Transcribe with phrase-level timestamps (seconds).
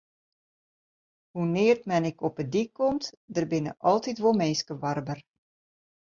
[1.33, 3.05] Hoenear't men ek op 'e dyk komt,
[3.35, 5.19] der binne altyd wol minsken warber.